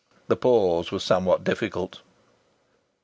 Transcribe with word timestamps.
The 0.29 0.35
pause 0.35 0.91
was 0.91 1.03
somewhat 1.03 1.43
difficult. 1.43 2.01